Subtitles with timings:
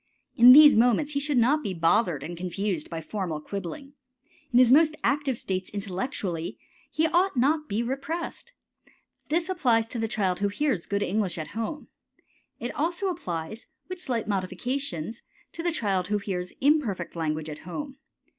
[0.35, 3.93] In these moments he should not be bothered and confused by formal quibbling.
[4.51, 6.57] In his most active states intellectually
[6.89, 8.53] he ought not to be repressed.
[9.29, 11.87] This applies to the child who hears good English at home.
[12.59, 15.21] It also applies, with slight modifications,
[15.53, 17.97] to the child who hears imperfect language at home.